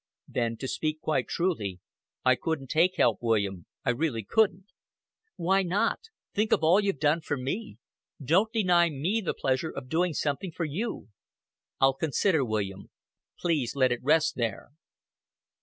"Then 0.27 0.57
to 0.57 0.67
speak 0.67 0.99
quite 0.99 1.27
truly, 1.27 1.79
I 2.25 2.33
couldn't 2.33 2.71
take 2.71 2.95
help, 2.97 3.19
William, 3.21 3.67
I 3.85 3.91
really 3.91 4.23
couldn't." 4.23 4.65
"Why 5.35 5.61
not? 5.61 5.99
Think 6.33 6.51
of 6.51 6.63
all 6.63 6.79
you've 6.79 6.97
done 6.97 7.21
for 7.21 7.37
me. 7.37 7.77
Don't 8.19 8.51
deny 8.51 8.89
me 8.89 9.21
the 9.23 9.35
pleasure 9.35 9.69
of 9.69 9.89
doing 9.89 10.15
something 10.15 10.53
for 10.53 10.65
you." 10.65 11.09
"I'll 11.79 11.93
consider, 11.93 12.43
William. 12.43 12.89
Please 13.37 13.75
let 13.75 13.91
it 13.91 14.01
rest 14.01 14.33
there." 14.35 14.69